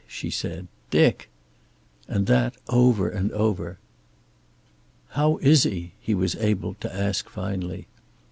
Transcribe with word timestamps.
she 0.07 0.31
said. 0.31 0.67
"Dick!" 0.89 1.29
And 2.07 2.25
that, 2.25 2.55
over 2.69 3.07
and 3.07 3.31
over. 3.33 3.77
"How 5.09 5.37
is 5.43 5.61
he?" 5.61 5.91
he 6.01 6.15
was 6.15 6.35
able 6.37 6.73
to 6.79 6.91
ask 6.91 7.29
finally. 7.29 7.85